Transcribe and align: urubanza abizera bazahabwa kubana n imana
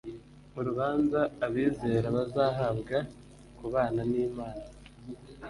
urubanza 0.59 1.19
abizera 1.45 2.07
bazahabwa 2.15 2.97
kubana 3.57 4.01
n 4.11 4.13
imana 4.27 4.65